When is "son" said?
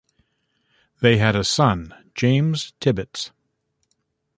1.43-1.93